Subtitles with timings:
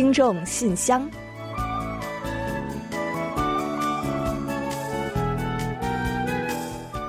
[0.00, 1.06] 听众信箱，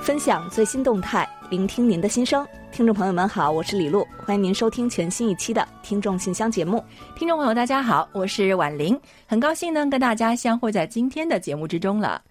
[0.03, 2.45] 分享最新动态，聆听您的心声。
[2.69, 6.83] 听众朋友们好，我是李璐，欢迎您收听全新一期的《听众信箱》节目。
[7.15, 12.21] 听众朋友大家好，我是婉玲，很高兴呢跟大家相会在今天的节目之中了。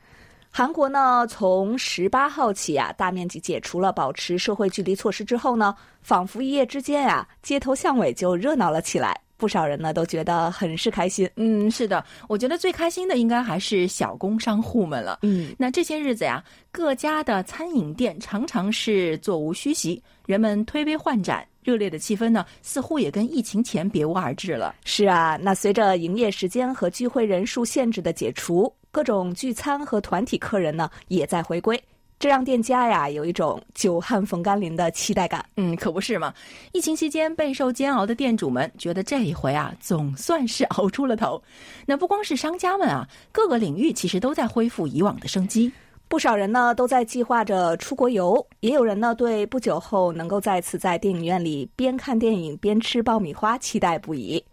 [0.51, 9.19] 韩国呢，从十八号起啊，大面积解除了保持社会距离措施之后呢，仿佛一夜之间啊，街头巷尾就热闹了起来。
[9.41, 11.29] 不少人呢都觉得很是开心。
[11.37, 15.21] 嗯，是的，我觉得最开心的应该还是小工商户们了。
[15.23, 24.75] 嗯，那这些日子呀，各家的餐饮店常常是座无虚席，人们推杯换盏，热烈的气氛呢，似乎也跟疫情前别无二致了。
[24.85, 31.83] 是啊，那随着营业时间和聚会人数限制的解除，各种聚餐和团体客人呢也在回归。
[32.20, 35.42] 这让店家呀有一种久旱逢甘霖的期待感。
[35.56, 36.34] 嗯，可不是嘛！
[36.73, 41.43] 疫情期间备受煎熬的店主们觉得这一回啊，总算是 熬出了头。
[41.87, 45.73] 那不光是商家们啊，各个领域其实都在恢复以往的生机。
[46.09, 54.45] 不少人呢都在计划着出国游，也有人呢对不久后能够再次在电影院里边看电影边吃爆米花期待不已。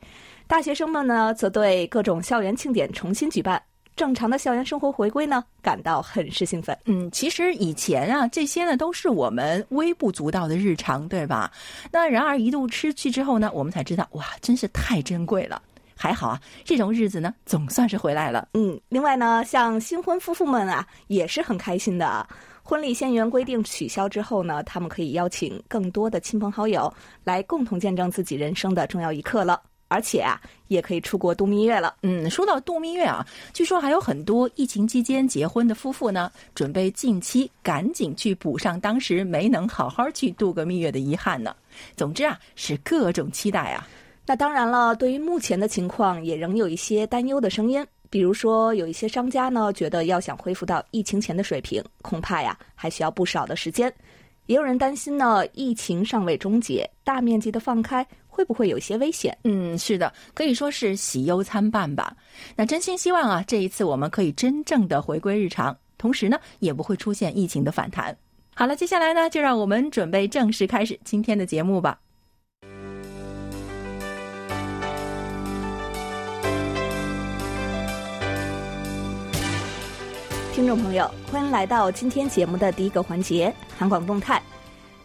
[0.47, 3.61] 大学生们呢则对各种校园庆典重新举办。
[3.97, 6.77] 正常的校园生活回归呢，感到很是兴奋。
[6.85, 11.51] 嗯，其实以前啊，这些呢都是我们微不足道的日常，对吧？
[11.91, 15.61] 那然而一度失去之后呢，我们才知道，哇，真是太珍贵了。
[15.99, 18.47] 还好啊，这种日子呢，总算是回来了。
[18.53, 22.25] 嗯，另外呢，像新婚夫妇们啊，也是很开心的。
[22.61, 29.59] 婚礼限员规定取消之后呢，他们可以邀请更多的亲朋好友来共同见证自己人生的重要一刻了。
[29.87, 31.95] 而且啊，也可以出国度蜜月了。
[32.01, 41.55] 嗯，说到度蜜月啊，据说还有很多疫情期间结婚的夫妇呢，准备近期赶紧去补上当时没能好好去度个蜜月的遗憾呢。
[41.95, 43.87] 总之啊，是各种期待啊。
[44.25, 47.85] 那当然了，对于目前的情况，也仍有一些担忧的声音。
[48.09, 53.93] 比如说，有一些商家呢，觉得要想恢复到疫情前的水平，恐怕呀，还需要不少的时间。
[54.45, 58.05] 也有人担心呢，疫情尚未终结，大面积的放开。
[58.37, 59.35] 会不会有些危险？
[59.45, 62.15] 嗯，是的，可以说是喜忧参半吧。
[62.55, 68.15] 那真心希望啊，这一次我们可以真正的回归日常，同时呢，也不会出现疫情的反弹。
[68.53, 71.99] 好了，接下来呢，就让我们准备正式开始今天的节目吧。
[80.53, 84.39] 听众朋友，欢迎来到今天节目的第一个环节——韩广动态。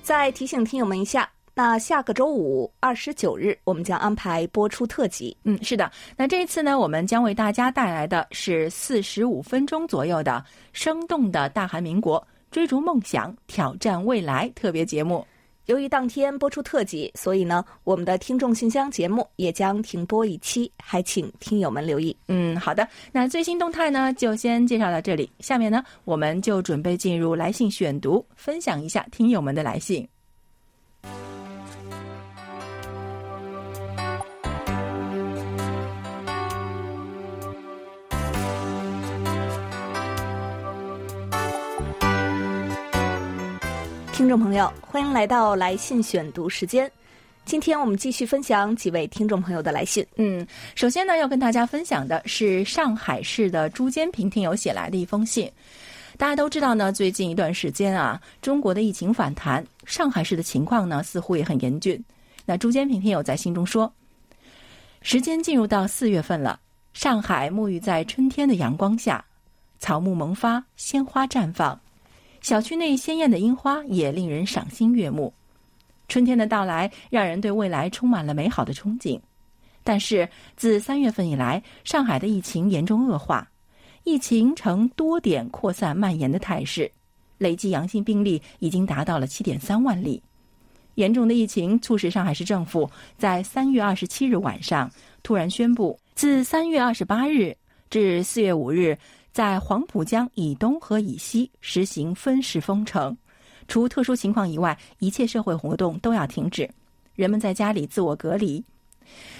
[0.02, 1.26] 再提醒听友们一下。
[1.54, 5.36] 那下个周五二十九日，我们将安排播出特辑。
[5.44, 5.90] 嗯，是的。
[6.16, 10.42] 那这一次呢，我们将为大家带来的是四十五分钟左右的
[10.72, 15.26] 生动的大韩民国追逐梦想、挑战未来特别节目。
[15.66, 22.16] 由于当天播出特辑，所以呢，我们的听众信箱节目也将停播一期，还请听友们留意。
[22.26, 22.88] 嗯，好的。
[23.12, 25.30] 那最新动态呢，就先介绍到这里。
[25.38, 30.08] 下面呢，我们就准备进入来信选读，分享一下听友们的来信。
[44.22, 46.88] 听众朋友，欢迎来到来信选读时间。
[47.44, 50.06] 今天我们继续分享几位听众朋友的来信。
[50.14, 50.46] 嗯，
[50.76, 55.50] 首先呢，要跟大家分享的是上海市的朱坚平听友写来的一封信。
[56.16, 62.00] 大家都知道呢，最近一段时间啊，中国的疫情反弹，上海市的情况呢似乎也很严峻。
[62.46, 63.92] 那朱坚平听友在信中说
[65.02, 66.60] ：“时间进入到四月份了，
[66.94, 69.24] 上海沐浴在春天的阳光下，
[69.80, 71.76] 草木萌发，鲜花绽放。”
[72.42, 75.32] 小区内鲜艳的樱花也令人赏心悦目，
[76.08, 79.18] 春天的到来让人对未来充满了美好的憧憬。
[79.84, 83.48] 但是自三月份以来，上海的疫情严重恶化，
[84.02, 86.90] 疫情呈多点扩散蔓延的态势，
[87.38, 90.20] 累计阳性病例已经达到了七点三万例。
[90.96, 94.90] 严重的疫情促使上海市政府在三月二十七日晚上
[95.22, 97.56] 突然宣布，自三月二十八日
[97.88, 98.98] 至四月五日。
[99.32, 103.16] 在黄浦江以东和以西实行分时封城，
[103.66, 106.68] 除特殊情况以外，一切社会活动都要停止，
[107.14, 108.62] 人们在家里自我隔离。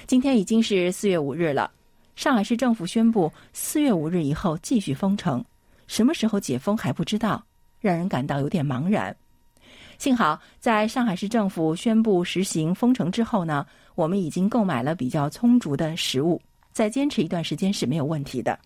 [0.07, 1.71] 今天已经是四月五日了，
[2.17, 5.45] 上海市政府宣布四月五日以后继续封城，
[5.87, 7.45] 什么时候解封还不知道，
[7.79, 9.15] 让人感到有点茫然。
[9.99, 16.41] 幸好在上海市政府宣布实行封城之后呢，我们已经购买了比较充足的食物，
[16.73, 18.59] 再坚持一段时间是没有问题的。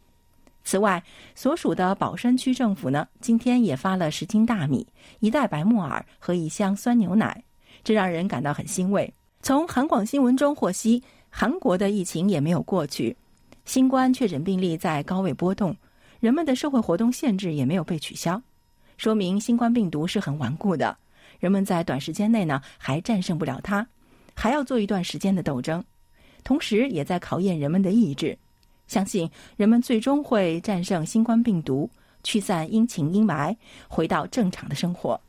[0.66, 1.00] 此外，
[1.36, 4.84] 所属的宝山区政府呢，今天也发了十斤大米、
[5.20, 7.40] 一袋白木耳和一箱酸牛奶，
[7.84, 9.14] 这让人感到很欣慰。
[9.42, 13.16] 从韩广新闻中获悉，韩国的疫情也没有过去，
[13.64, 15.72] 新冠确诊病例在高位波动，
[16.18, 18.42] 人们的社会活动限制也没有被取消，
[18.96, 20.98] 说明新冠病毒是很顽固的，
[21.38, 23.86] 人们在短时间内呢还战胜不了它，
[24.34, 25.84] 还要做一段时间的斗争，
[26.42, 28.36] 同时也在考验人们的意志。
[28.86, 31.90] 相信人们最终会战胜新冠病毒，
[32.22, 33.56] 驱散阴晴阴霾，
[33.88, 35.20] 回到正常的生活。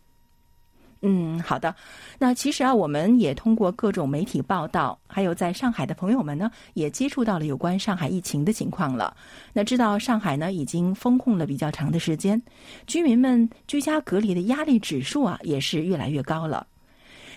[1.01, 1.75] 嗯，好的。
[2.17, 9.15] 那其实啊，我们也通过各种媒体报道，还有在上海的朋友们呢，也接触到了有关上海疫情的情况了。
[9.53, 12.41] 那知道上海呢已经封控了比较长的时间，
[12.87, 16.65] 居民们居家隔离的压力指数啊也是越来越高了。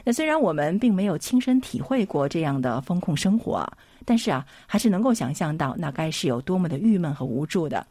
[0.04, 3.66] 那虽然我们并没有亲身体会过这样的风控生活。
[4.06, 7.86] 但是啊，还是能够想象到那该是有多么的郁闷和无助的，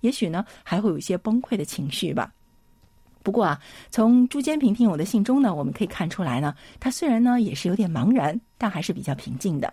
[0.00, 2.32] 也许呢还会有一些崩溃的情绪吧。
[3.22, 3.60] 不过啊，
[3.90, 9.72] 从朱坚平听友的信中呢，我们可以看出来呢，他虽然呢也是有点茫然，但还是比较平静的。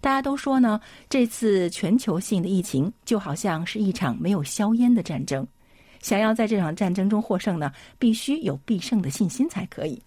[0.00, 5.44] 大家都说呢，这次全球性的疫情就好像是一场没有硝烟的战争，
[6.00, 10.00] 想要在这场战争中获胜呢，必须有必胜的信心才可以。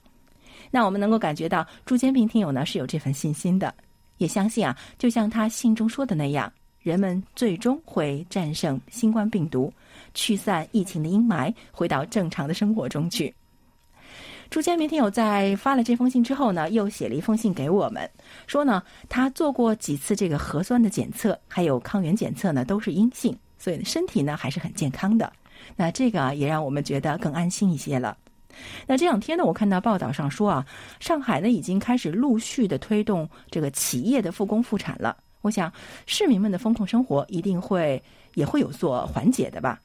[0.76, 3.72] 那我们能够感觉到朱坚平听友呢是有这份信心的。
[4.18, 9.72] 也相信啊，就像他信中说的那样，人们最终会战胜新冠病毒，
[10.16, 13.32] 驱散疫情的阴霾，回到正常的生活中去。
[14.50, 18.10] 朱坚平听友在发了这封信之后呢，又写了一封信给我们，
[18.48, 25.32] 说呢，他做过几次这个核酸的检测，还有抗原检测呢，都是阴性，所以身体呢还是很健康的。
[25.76, 28.18] 那这个也让我们觉得更安心一些了。
[28.88, 30.66] 那这两天呢，我看到报道上说啊，
[31.00, 35.16] 上海呢已经开始陆续的推动这个企业的复工复产了。
[35.42, 35.72] 我想
[36.06, 38.02] 市民们的风控生活一定会
[38.36, 39.80] 也会有所缓解的吧。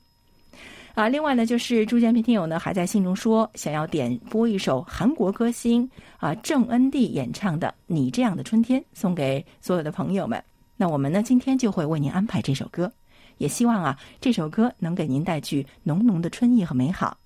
[0.94, 10.42] 啊，另外呢，就是朱建平听友呢还在信中说，想要点播一首韩国歌星啊郑恩地演唱的《你这样的春天》，送给所有的朋友们。
[10.76, 12.90] 那我们呢今天就会为您安排这首歌，
[13.38, 17.16] 也希望啊这首歌能给您带去浓浓的春意和美好。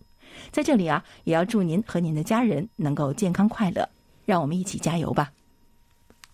[0.50, 3.89] 在这里啊，也要祝您和您的家人能够健康快乐，
[4.25, 5.31] 让我们一起加油吧。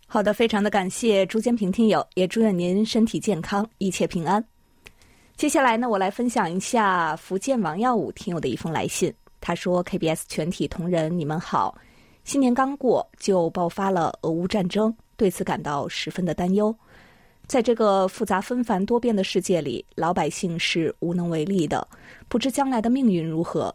[0.07, 4.43] 好的，非常的感谢朱坚平听友，也祝愿您身体健康，一切平安。
[5.37, 9.13] 接下来呢，我来分享一下福建王耀武听友的一封来信。
[9.41, 11.77] 他说：“KBS 全体同仁，你们好，
[12.25, 16.75] 新年刚过就爆发了俄乌战争，对此感到十分的担忧。
[17.47, 21.87] 在这个复杂纷繁多变的世界里，老百姓是无能为力的，
[22.29, 23.73] 不知将来的命运如何。”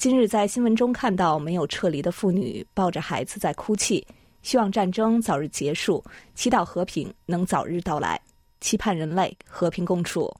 [0.00, 4.02] 今日在新闻中看到没有撤离的妇女抱着孩子在哭泣，
[4.40, 6.02] 希望战争早日结束，
[6.34, 8.18] 祈祷和平能早日到来，
[8.62, 10.34] 期盼人类和平共处。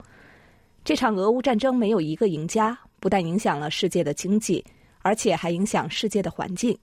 [0.83, 4.65] 这场俄乌战争没有一个赢家，不但影响了世界的经济，
[5.03, 6.75] 而且还影响世界的环境。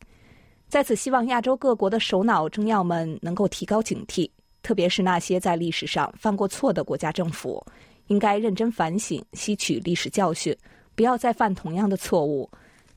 [0.68, 4.30] 在此，希望亚洲各国的首脑政要们能够提高警惕，
[4.62, 7.66] 特别是那些在历史上犯过错的国家政府，
[8.06, 10.56] 应该认真反省，吸取历史教训，
[10.94, 12.48] 不要再犯同样的错误。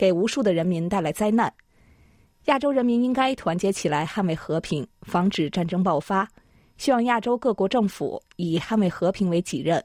[0.00, 1.52] 给无数的人民带来灾难，
[2.46, 6.26] 亚洲人民应该团结起来捍卫和平，防止战争爆发。
[6.78, 9.84] 希望亚洲各国政府以捍卫和平为己任。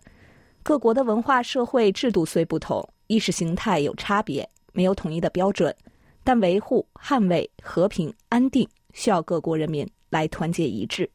[0.63, 5.75] 各国的文化、社会制度虽不同，意识形态有差别，没有统一的标准，
[6.23, 11.11] 但维护、捍卫和平、安定，需要各国人民来团结一致。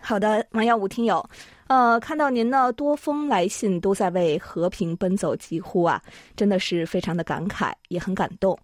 [0.00, 1.24] 好的，王耀武听友。
[1.66, 6.00] 呃，看到您呢，多封来信都在为和平奔走疾呼啊，
[6.36, 8.56] 真的是非常的感慨，也很感动。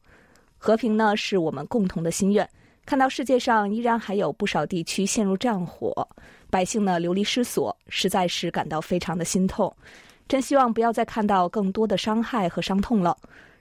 [0.56, 2.48] 和平呢，是我们共同的心愿。
[2.86, 6.06] 看到世界上依然还有不少地区陷入战火，
[6.50, 9.74] 百姓呢流离失所，实在是感到非常的心痛。
[10.28, 13.16] 真希望不要再看到更多的伤害和伤痛了。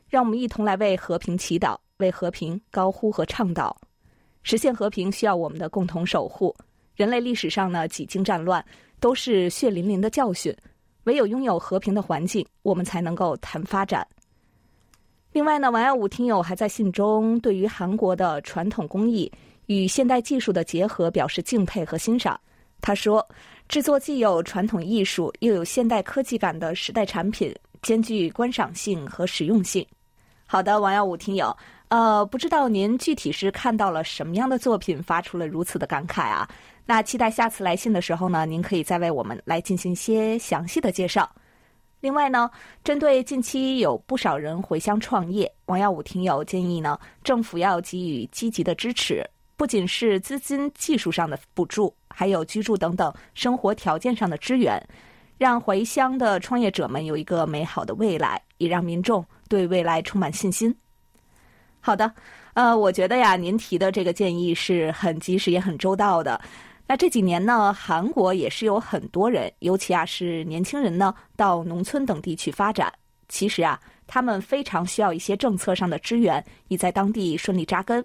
[0.07, 3.75] 让我们一同来为和平祈祷，为和平高呼和倡导。
[4.43, 6.55] 实现和平需要我们的共同守护。
[7.01, 8.63] 人类历史上呢，几经战乱。
[8.99, 10.55] 都是血淋淋的教训，
[11.05, 14.07] 唯有拥有和平的环境，我们才能够谈发展。
[15.31, 19.31] 另外呢，王耀武听友还在信中对于韩国的传统工艺
[19.65, 22.39] 与现代技术的结合表示敬佩和欣赏。
[22.79, 23.27] 他说
[23.67, 29.83] ：“制作既有传统艺术又有现代科技感的时代产品，兼具观赏性和实用性。”
[30.45, 36.47] 好的，王耀武听友，呃，不知道您具体是看到了什么样的作品，发出了如此的感慨啊？
[36.85, 41.29] 那期待下次来信的时候呢，您可以再为我们来进行一些详细的介绍。
[42.01, 42.49] 另外呢，
[42.83, 49.23] 针对近期有不少人回乡创业，王耀武听友建议呢，政府要给予积极的支持，
[49.55, 54.83] 不仅是资金、技术上的补助，还有居住等等生活条件上的支援，
[55.37, 60.75] 让回乡的创业者们有一个美好的未来，也让民众对未来充满信心。
[61.79, 62.11] 好的，
[62.55, 66.41] 呃，我觉得呀，您提的这个建议是很及时也很周到的。
[66.91, 72.91] 那这几年呢，韩国也是有很多人，尤其啊是年轻人呢，到农村等地去发展。
[73.29, 78.03] 其实啊，他们非常需要一些政策上的支援，以在当地顺利扎根。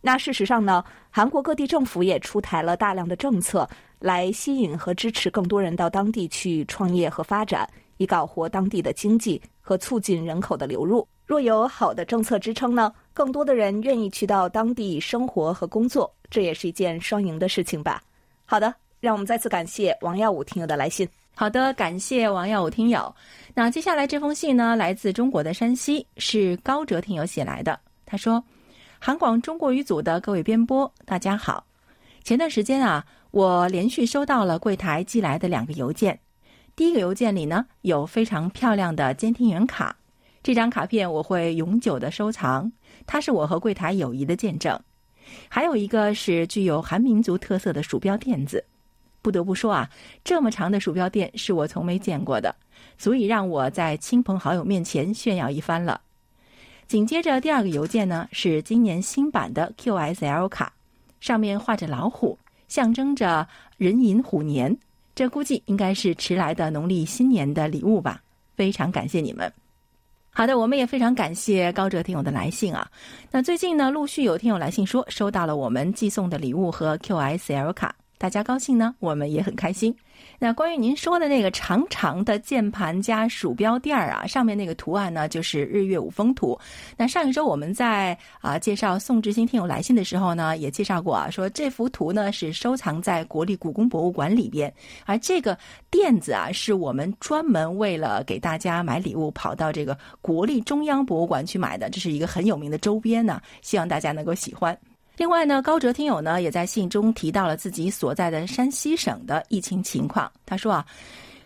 [0.00, 3.68] 那事实上呢，韩国各地政府也出台了大量的政策，
[3.98, 11.04] 来吸引和支持更多人到当地去创业和发展，以搞活当地的经济和促进人口的流入。
[11.26, 18.02] 若有好的政策支撑呢，更多的人愿意去到当地生活和工作，这也是一件双赢的事情吧。
[18.44, 21.08] 好的，让我们再次感谢王耀武听友的来信。
[21.34, 23.12] 好的，感谢王耀武听友。
[23.54, 27.80] 那接下来这封信呢，来自中国的山西，是高哲听友写来的。
[28.04, 28.44] 他说
[29.00, 31.64] ：“韩广中国语组的各位编播，大家好。
[32.22, 36.18] 前段时间啊，我连续收到了柜台寄来的两个邮件。
[36.76, 39.96] 第一个邮件里呢，有非常漂亮的监听员卡，
[40.44, 42.70] 这张卡片我会永久的收藏，
[43.06, 44.78] 它是我和柜台友谊的见证。
[45.48, 48.62] 还有一个是具有韩民族特色的鼠标垫子。”
[49.22, 49.88] 不得不说啊，
[50.22, 52.54] 这么长的鼠标垫是我从没见过的，
[52.98, 55.98] 足以让我在亲朋好友面前炫耀一番了。
[56.86, 60.74] 紧接着第二个邮件呢，是今年新版的 QSL 卡，
[61.20, 63.48] 上面画着老虎，象征着
[63.78, 64.76] 壬寅虎年。
[65.14, 68.22] 这估计应该是迟来的农历新年的礼物吧。
[68.54, 69.50] 非常感谢你们。
[70.36, 72.86] 好的，我们也非常感谢高哲听友的来信啊。
[73.30, 77.94] 那最近呢，陆续有听友来信说收到了我们寄送的礼物和 QSL 卡。
[78.16, 79.94] 大家高兴呢，我们也很开心。
[80.38, 86.58] 那关于您说的那个长长的键盘加鼠标垫儿啊，上面那个图案呢，就是日月五峰图。
[86.96, 94.72] 那上一周我们在啊介绍宋志新听友来信的时候呢，也介绍过啊，说这幅图呢是收藏在国立故宫博物馆里边，
[95.04, 95.58] 而这个
[95.90, 104.76] 垫子啊，是我们专门为了给大家买礼物跑到这个国立中央博物馆去买的，这是一个很有名的周边呢，希望大家能够喜欢。
[105.16, 110.30] 另外呢，高哲听友呢也在信中提到了自己所在的山西省的疫情情况。
[110.44, 110.84] 他说啊，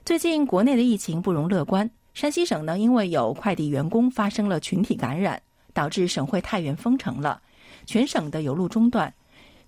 [0.07, 1.89] 最近国内的疫情不容乐观。
[2.15, 5.41] 山西省呢，因为有快递员工发生了群体感染，
[5.73, 7.41] 导致省会太原封城了，
[7.85, 9.13] 全省的邮路中断。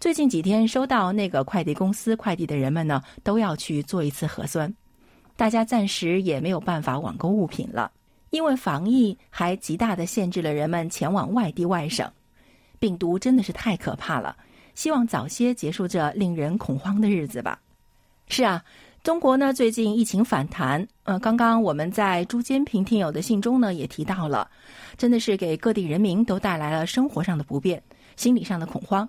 [0.00, 4.74] 最近几天收到那个快递公司快递的人们呢，都要去做一次核酸。
[5.36, 7.92] 大家暂时也没有办法网购物品了，
[8.30, 12.10] 因为防疫还极大的限制了人们前往外地外省。
[12.80, 14.34] 病毒真的是太可怕了，
[14.74, 17.60] 希望早些结束这令人恐慌的日子吧。
[18.26, 18.64] 是啊，
[19.04, 24.50] 中国呢最近疫情反弹，呃，刚刚我们在朱坚平听友的信中呢也提到了，
[24.96, 27.82] 真的是给各地人民都带来了生活上的不便、
[28.16, 29.08] 心理上的恐慌。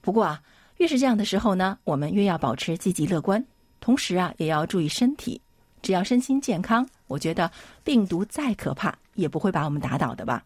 [0.00, 0.42] 不过啊，
[0.78, 3.42] 越是这样的时候呢，我们越要保持积极乐观，
[3.80, 5.40] 同时啊也要注意身体。
[5.82, 7.48] 只要身心健康，我觉得
[7.84, 10.42] 病毒再可怕也不会把我们打倒的吧。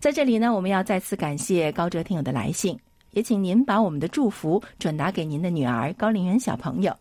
[0.00, 2.78] 在这里呢，我们要再次感谢高哲听友的来信，
[3.10, 6.96] 也请您把我们的祝福转达给您的女儿高林媛小朋友，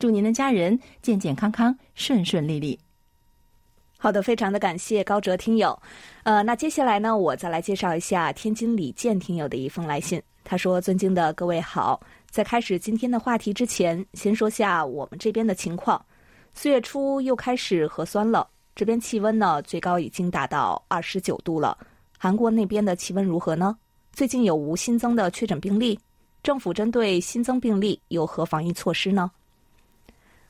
[0.00, 2.76] 祝您的家人健健康康、顺顺利利。
[3.96, 5.80] 好的，非常的感谢高哲听友。
[6.24, 10.20] 呃，那接下来呢，我再来介绍一下天津李健听友的一封来信。
[10.42, 16.04] 他说：“尊敬的各位好，在开始今天的话题之前，先说下我们这边的情况。
[16.52, 21.78] 四月初又开始核酸了，这边气温呢最高已经达到二十九度了。”
[22.22, 23.74] 韩国那边的气温如何呢？
[24.12, 25.98] 最近有无新增的确诊病例？
[26.42, 29.30] 政府针对新增病例有何防疫措施呢？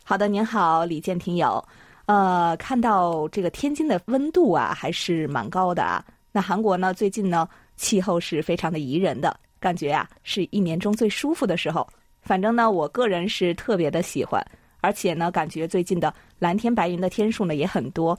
[0.03, 1.65] 好的，您好，李健听友，
[2.07, 6.05] 呃，看到这个天津的温度啊，还是蛮高的啊。
[6.33, 11.87] 那韩国呢，最近呢，气候是非常的宜人的，感觉啊，是一年中最舒服的时候。
[12.21, 14.45] 反正呢，我个人是特别的喜欢，
[14.81, 18.19] 而且呢，感觉最近的蓝天白云的天数呢也很多，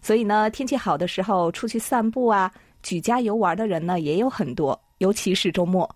[0.00, 2.48] 所以呢，天气好的时候出去散步啊。
[2.82, 5.88] 举家游玩的人呢也有很多，尤其是周末。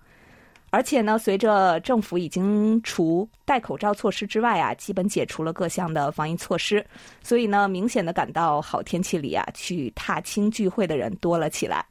[0.70, 6.84] 而且呢，随着政府已经除戴口罩措施之外啊，基本解除了各项的防疫措施，
[7.22, 11.86] 所以呢，明显的感到好天气里啊，去踏青聚会的人多了起来。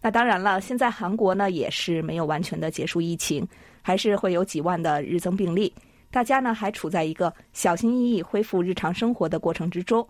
[0.00, 3.48] 那当然了，现在韩国呢也是没有完全的结束疫情，
[3.82, 5.72] 还是会有几万的日增病例，
[6.10, 10.06] 大家呢还处在一个小心翼翼恢复日常生活的过程之中。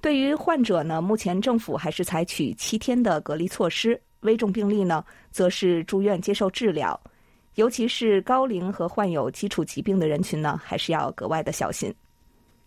[0.00, 4.00] 对于患者呢，目前政府还是采取七天的隔离措施。
[4.20, 6.98] 危重病例呢，则是住院接受治疗。
[7.54, 11.92] 尤其是高龄和患有基础疾病的人群呢，还是要格外的小心。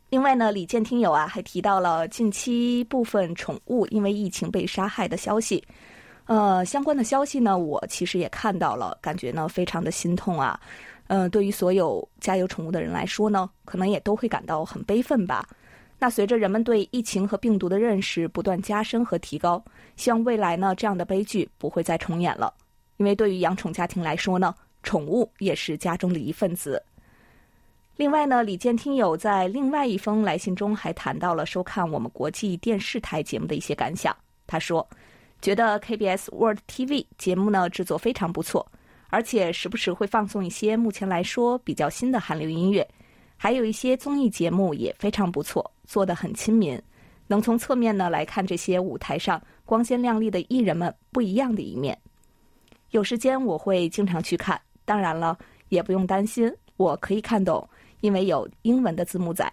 [0.09, 5.63] 另外呢，李健听友啊，还提到了近期部分宠物因为疫情被杀害的消息。
[6.25, 10.59] 呃，相关的消息呢，我其实也看到了，感觉呢非常的心痛啊。
[11.07, 15.47] 呃，对于所有家有宠物的人来说呢，可能也都会感到很悲愤吧。
[16.03, 19.63] 那随着人们对疫情和病毒的认识不断加深和提高，
[19.95, 22.53] 希望未来呢这样的悲剧不会再重演了。
[22.97, 26.83] 因为对于养宠家庭来说呢，宠物也是家中的一份子。
[27.95, 34.13] 另外呢，李健听友在另外一封来信中还谈到了收看我们国际电视台节目的一些感想。
[34.45, 34.85] 他说，
[35.41, 38.69] 觉得 KBS World TV 节目呢制作非常不错，
[39.07, 42.85] 而且时不时会放送一些目前来说比较新的韩流音乐，
[43.37, 46.81] 还有一些综艺节目也非常不错，做得很亲民，
[47.27, 51.97] 能从侧面呢来看这些舞台上光鲜亮丽的艺人们不一样的一面。
[52.91, 55.37] 有时间我会经常去看，当然了，
[55.69, 57.67] 也不用担心，我可以看懂。
[58.01, 59.49] 因为有英文的字幕在。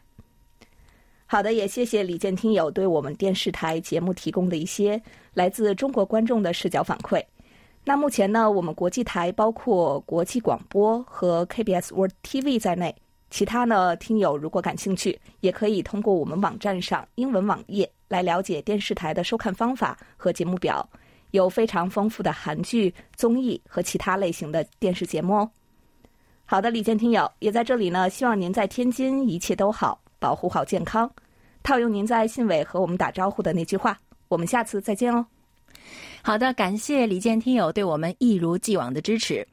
[1.25, 5.01] 好的，也谢谢李健听友对我们电视台节目提供的一些
[5.33, 7.25] 来自中国观众的视角反馈。
[7.85, 12.93] 那目前呢，我们国际台包括国际广播和 KBS World TV 在内，
[13.31, 20.87] 其他呢听友如果感兴趣，也可以通过我们网站上英文网页来了解电视台的收看方法和节目表，
[21.31, 25.51] 有非常丰富的韩剧、综艺和其他类型的电视节目哦。
[26.45, 28.11] 好的，李健听友也在这里呢。
[28.11, 31.09] 希望您在天津一切都好，保护好健康。
[31.63, 33.97] 套用您在信尾和我们打招呼的那句话，
[34.27, 35.25] 我们下次再见哦。
[36.23, 39.47] 好的，感谢李健听友对我们一如既往的支持。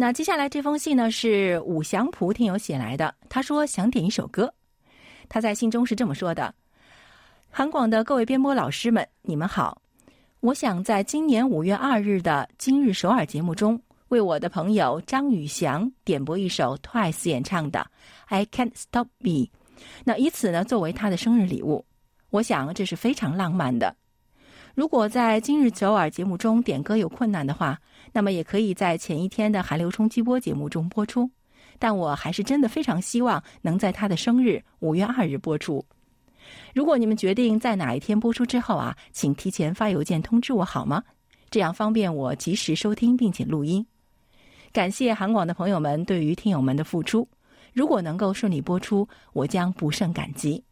[0.00, 4.54] 那接下来这封信呢是武祥普听友写来的，他说想点一首歌。
[5.28, 6.54] 他在信中是这么说的
[7.50, 9.82] ：“韩广的各位编播老师们，你们好。
[10.38, 13.78] 我想在今年五月二日的《今日首尔》节目中。”
[14.10, 17.80] 为我的朋友张宇翔点播一首 Twice 演唱的
[18.26, 19.30] 《I Can't Stop Me》，
[20.04, 21.84] 那以此呢作为他的生日礼物，
[22.30, 23.94] 我想这是非常浪漫的。
[24.74, 27.78] 如果在今日首尔节目中点歌有困难的话，
[28.12, 31.30] 那么也可以在前一天的韩流冲击波节目中播出。
[31.78, 35.84] 但我还是真的非常希望能在他的生日五月二日播出。
[36.74, 41.02] 如果你们决定在哪一天播出之后啊，请提前发邮件通知我好吗？
[41.50, 43.86] 这样方便我及时收听并且录音。
[44.72, 47.28] 感谢韩广的朋友们对于听友们的付出，
[47.72, 50.62] 如果能够顺利播出，我将不胜感激。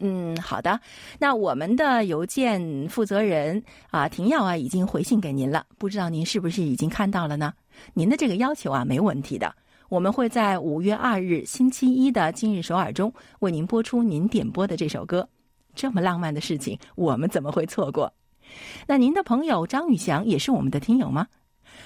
[0.00, 0.80] 嗯，好的，
[1.18, 7.54] 那我们的邮件负责人啊，婷瑶啊，已经回信给您了，不知道您是不是已经看到了呢？
[7.92, 9.54] 您的这个要求啊，没问题的，
[9.88, 15.28] 我们会在五月二日星期一的今日首尔中为您播出您点播的这首歌。
[15.74, 18.12] 这么浪漫的事情，我们怎么会错过？
[18.86, 21.26] 那您的朋友张宇翔也是我们的听友吗？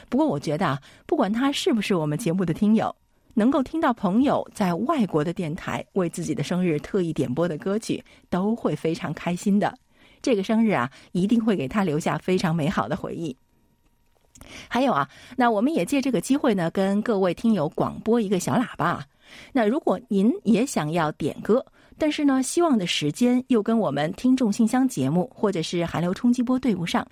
[0.09, 2.95] 不过我觉得啊，不管他是不是我们节目的听友，
[3.39, 9.73] 能够听到朋友在外国的电台为自己的生日特意点播的歌曲，都会非常开心的。
[10.21, 13.37] 这个生日啊，一定会给他留下非常美好的回忆。
[14.67, 19.07] 还有啊，那我们也借这个机会呢，跟各位听友广播一个小喇叭。
[19.53, 21.65] 那如果您也想要点歌，
[21.97, 27.07] 但是呢，希望的时间又跟我们听众信箱节目或者是韩流冲击波对不上。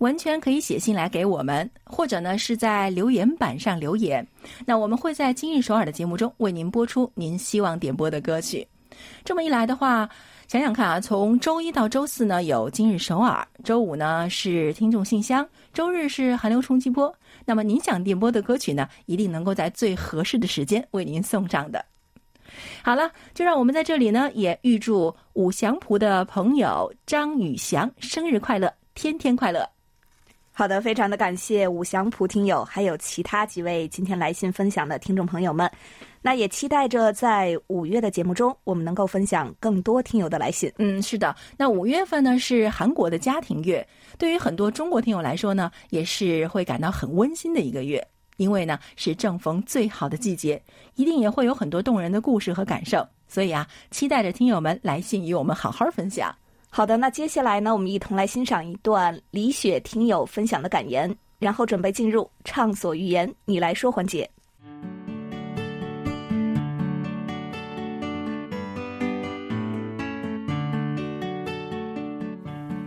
[0.00, 4.26] 完全可以写信来给我们，或者呢是在留言板上留言。
[4.64, 8.66] 那我们会在今日首尔的节目中为您播出您希望点播的歌曲。
[9.24, 10.08] 这么一来的话，
[10.48, 17.14] 想想看啊，从周一到周四呢有今日首尔，周五呢是听众信箱，周日是韩流冲击波。
[17.44, 21.84] 那么您想点播的歌曲呢，一定能够在最合适的时间为您送上的。
[22.82, 29.68] 好了，就让我们在这里呢也预祝武祥谱的朋友张宇翔生日快乐，天天快乐。
[30.60, 35.70] 好的，非常的感谢五祥普听友，还有其他几位今天来信分享的听众朋友们。
[36.20, 40.70] 那也期待着在五月的节目中，我们能够分享更多听友的来信。
[40.76, 41.34] 嗯，是的。
[41.56, 50.62] 那五月份呢是韩国的家庭月，对于很多中国听友来说呢，也是会感到很温馨的一个月，因为呢是正逢最好的季节，
[50.94, 53.02] 一定也会有很多动人的故事和感受。
[53.26, 56.36] 所以啊，期待着听友们来信与我们好好分享。
[56.72, 64.30] 好的，那接下来呢，我们一同来欣赏一段李雪听友分享的感言，然后准备进入畅所欲言，你来说环节。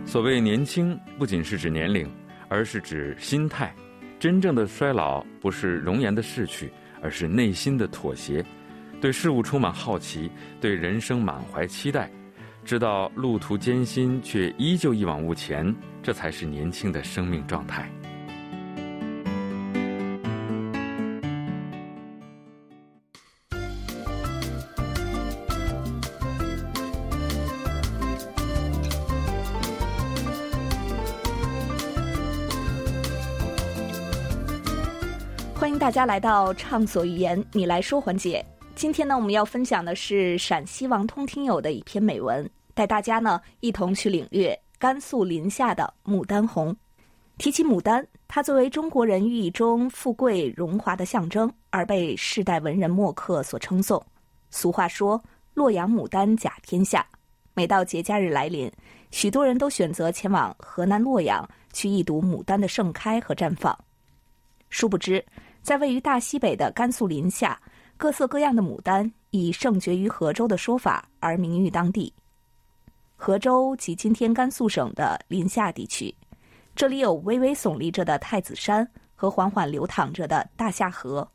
[0.06, 2.10] 所谓年轻，不仅是指年龄，
[2.48, 3.72] 而是指心态。
[4.18, 8.42] 真正的衰老，不是容颜的逝去，而是内心的妥协，
[8.98, 12.10] 对事物充满好奇，对人生满怀期待。
[12.64, 17.90] 知道路途艰辛，却依旧一往无前，这才是年轻的生命状态。
[35.54, 38.44] 欢迎大家来到《畅所欲言》，你来说环节。
[38.74, 46.76] 今天呢，我们要分享的是陕西王通听友的一篇美文，带大家呢一同去领略甘肃临夏的牡丹红。
[47.38, 48.42] 提起牡丹，它。
[48.42, 54.00] 作为中国人寓意中富贵荣华的象征，而被世代文人墨客所称颂。
[54.50, 55.20] 俗话说
[55.54, 57.04] “洛阳牡丹甲天下”，
[57.54, 58.70] 每到节假日来临，
[59.10, 63.76] 许多人都选择前往河南洛阳去一睹牡丹的盛开和绽放。
[64.68, 65.24] 殊不知，
[65.62, 67.60] 在位于大西北的甘肃临夏，
[67.96, 72.12] 各色各样的牡丹以盛绝于河州的说法而名誉当地。
[73.16, 76.14] 河州及今天甘肃省的临夏地区，
[76.74, 81.26] 这里有巍巍耸立着的太子山和缓缓流淌着的大夏河，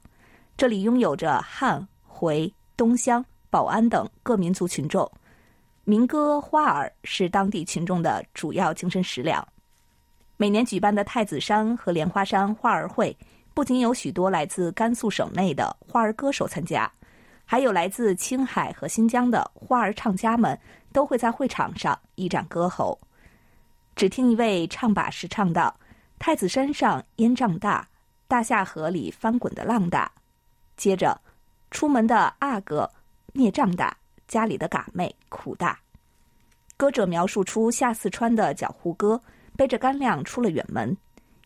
[0.56, 5.10] 这里拥有着汉、回、东乡、保安等各民族群众，
[5.84, 9.46] 民歌花儿是当地群众的主要精神食粮。
[10.38, 13.18] 每年举办的太子山和莲花山花儿会，
[13.54, 16.92] 不仅有许多来自甘肃省内的花儿歌手参加，
[17.46, 20.58] 还有来自青海和新疆的花儿唱家们。
[20.92, 23.00] 都会在会场上一展歌喉。
[23.96, 25.76] 只听一位唱把式唱道
[26.18, 27.88] ：“太子山上烟瘴大，
[28.28, 30.12] 大夏河里翻滚的浪大。”
[30.78, 31.20] 接着，
[31.72, 32.90] 出门的阿哥
[33.34, 33.96] 孽障大，
[34.28, 35.78] 家里的嘎妹苦大。
[36.78, 39.22] 歌者描述出下四川的脚胡哥
[39.58, 40.96] 背着干粮出了远门，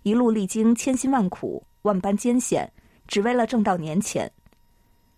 [0.03, 2.71] 一路历经千辛万苦、万般艰险，
[3.07, 4.31] 只为了挣到年钱。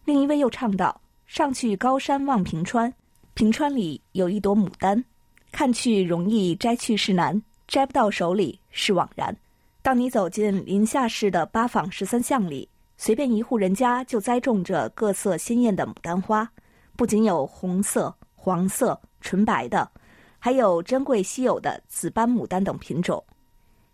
[0.05, 2.93] 另一位又唱道：“上去高山望平川。”
[3.35, 5.03] 平川里有一朵牡丹，
[5.51, 9.35] 看去容易，摘去是难，摘不到手里是枉然。
[9.81, 16.49] 当你走进临夏市的八坊十三巷里，随便一户人家就栽种着各色鲜艳的牡丹花，
[16.95, 19.91] 不仅有红色、黄色、纯白的，
[20.39, 23.21] 还有珍贵稀有的紫斑牡丹等品种。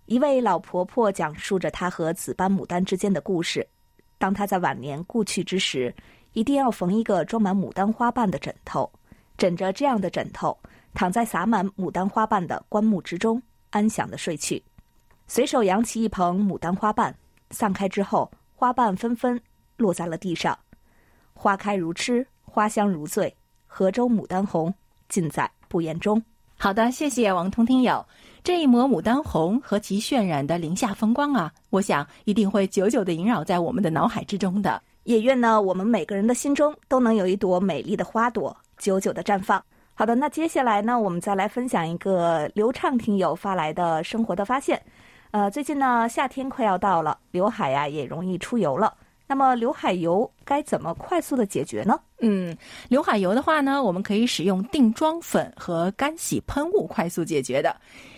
[0.06, 3.68] 一位老婆婆讲述着她和紫斑牡丹之间的故事。
[4.20, 5.92] 当她在晚年故去之时，
[6.34, 8.88] 一定要缝一个装满牡丹花瓣的枕头。
[9.42, 10.56] 枕着这样的枕头，
[10.94, 14.64] 躺在洒满牡丹花瓣的棺木之中，安详的睡去。
[15.26, 17.12] 随手扬起一捧牡丹花瓣，
[17.50, 19.42] 散开之后，花瓣纷纷
[19.78, 20.56] 落在了地上。
[21.34, 24.72] 花开如痴，花香如醉，河州牡丹红，
[25.10, 26.24] 尽在不言中。
[26.56, 28.06] 好的，谢谢王通听友。
[28.44, 34.80] 这一抹牡丹红和其渲染的林下风光啊，我想一定会久久的萦绕在我们的脑海之中的。
[35.06, 38.56] 也愿呢，我们每个人的心中都能有一朵美丽的花朵。
[38.82, 39.64] 久久的绽放。
[39.94, 44.82] 好的，那接下来呢，我们再来分享一个流畅听友发来的生活的发现。
[45.30, 48.94] 呃，最近呢，夏天快要到了，刘海呀也容易出油了。
[49.28, 51.98] 那么，刘海油该怎么快速的解决呢？
[52.20, 52.58] 嗯，
[52.90, 57.74] 刘海油的话呢，我们可以使用定妆粉和干洗喷雾快速解决的。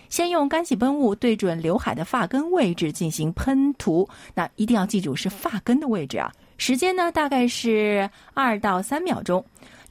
[0.08, 6.32] 先用干洗喷雾对准刘海的发根位置进行喷涂，那一定要记住是发根的位置啊。
[6.56, 9.44] 时间呢，大概是二到三秒钟。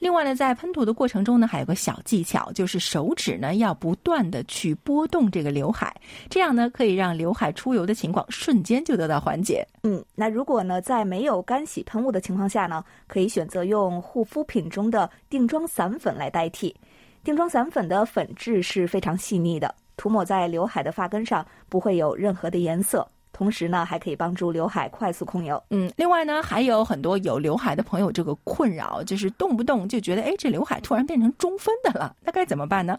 [0.04, 5.96] 另外呢，在喷涂的过程中呢，还有个小技巧，就是手指呢要不断的去拨动这个刘海，
[6.28, 9.66] 这样呢可以让刘海出油的情况瞬间就得到缓解。
[9.82, 16.76] 嗯，那如果呢在没有干洗喷雾的情况下呢，可以选择用护肤品中的定妆散粉来代替。
[17.22, 23.08] 定妆散粉的粉质是非常细腻的，涂抹在刘海的发根上不会有任何的颜色。
[23.34, 25.62] 同时呢，还可以帮助刘海快速控油。
[25.70, 32.96] 嗯，另外呢，还有很多有刘海的朋友，这个困扰就是动不动就觉得，哎，这刘海突然变成中分的了，那该怎么办呢？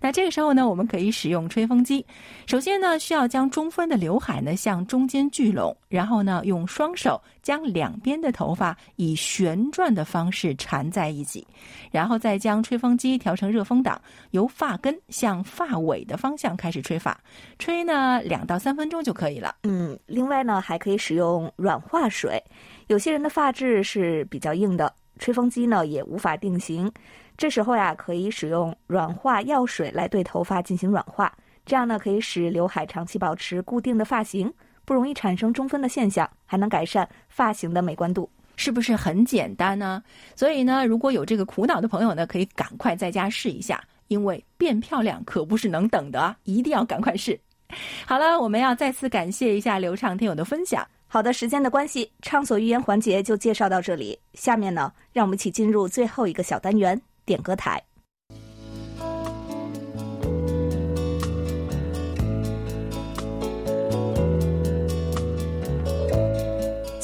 [0.00, 2.04] 那这个时候呢，我们可以使用吹风机。
[2.46, 11.46] 首先呢，需要将中分的刘海呢向中间聚拢，然后呢，用双手将两边的头发以旋转的方式缠在一起，
[11.92, 17.16] 然后再将吹风机调成热风档，由发根向发尾的方向开始吹发，
[17.56, 19.54] 吹呢两到三分钟就可以了。
[19.62, 19.96] 嗯。
[20.06, 22.42] 另外呢，还可以使用软化水。
[22.88, 26.90] 有些人的发质是比较硬的，吹风机呢也无法定型。
[27.36, 31.32] 这时候呀，可以使用软化药水来对头发进行软化，
[31.64, 34.52] 这样呢可以使刘海长期保持固定的发型，
[34.86, 38.30] 不容易产生中分的现象，还能改善发型的美观度。
[38.58, 40.02] 是不是很简单呢？
[40.34, 47.38] 所以呢，如果有这个苦恼的朋友呢，可以赶快在家试一下，因为变漂亮可不是能等的，一定要赶快试。
[48.06, 50.86] 好了，我们要再次感谢一下刘畅听友的分享。
[51.06, 54.18] 好的，时间的关系，畅所欲言环节就介绍到这里。
[54.32, 57.82] 下面呢，让我们一起进入最后一个小单元——点歌台。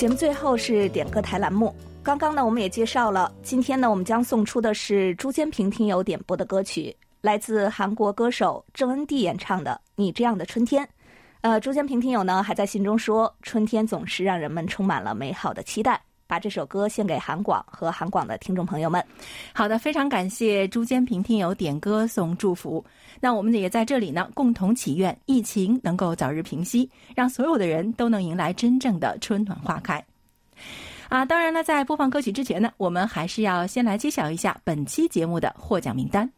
[0.02, 1.72] 节目最后是点歌台栏目。
[2.02, 6.92] 刚刚呢，我们也介绍了，今天呢，我们将送出的是朱坚平听友点播的歌曲。
[7.20, 10.84] 来自韩国歌手郑恩地演唱的《你这样的春天》，
[11.42, 19.04] 呃，朱坚平听友呢还在信中说，春天总是让人们充满了美好的期待，把这首歌献给韩广和韩广的听众朋友们。
[19.52, 22.82] 好的，非常感谢朱坚平听友点歌送祝福。
[23.20, 30.02] 那我们也在这里呢，共同祈愿疫情能够早日平息，让所有的人都能迎来真正的春暖花开。
[31.10, 36.32] 啊，当然呢，在播放歌曲之前呢，我们还是要先来揭晓一下本期节目的获奖名单。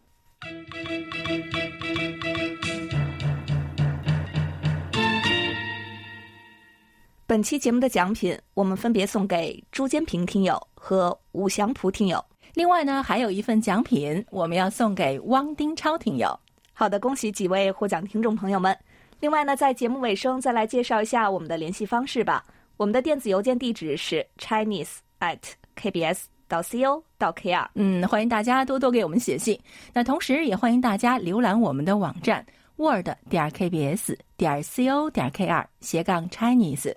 [7.34, 12.24] 本期节目的奖品，我们分别送给朱坚平听友和武祥普听友。
[12.54, 16.38] 另外呢，还有一份奖品，我们要送给汪丁超听友。
[16.72, 18.78] 好的，恭喜几位获奖听众朋友们。
[19.18, 22.44] 另外呢，在节目尾声再来介绍一下我们的联系方式吧。
[22.76, 25.40] 我们的电子邮件地址是 chinese at
[25.74, 27.66] kbs 到 co 到 kr。
[27.74, 29.58] 嗯，欢迎大家多多给我们写信。
[29.92, 36.94] 那同时也欢迎大家浏览我们的网站 word 点 kbs 点 co 点 kr 斜杠 chinese。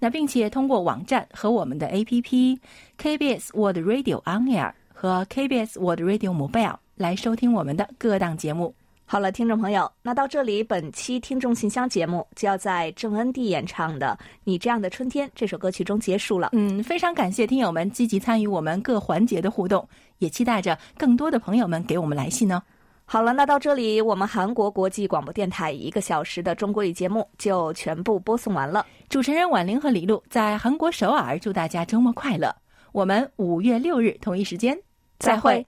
[0.00, 2.58] 那并且通过网站和我们的 APP
[2.98, 8.74] KBS World Radio On Air 和 KBS World Radio Mobile 来收听我们的各档节目。
[9.08, 16.50] 好了，听众朋友，那到这里，本期听众信箱节目就要在郑恩地演唱的《你这样的春天》这首歌曲中结束了。
[16.54, 22.60] 嗯，非常感谢听友们积极参与我们各环节的互动，也期待着更多的朋友们给我们来信呢。
[23.08, 28.84] 好了，那到这里，我们韩国国际广播电台一个小时的中国语节目就全部播送完了。
[29.08, 32.52] 主持人婉玲和李璐在韩国首尔，祝大家周末快乐。
[32.90, 34.76] 我们五月六日同一时间
[35.20, 35.64] 再会。